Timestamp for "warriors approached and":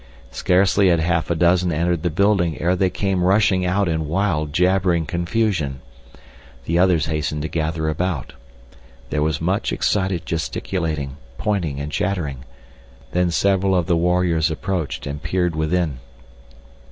13.95-15.21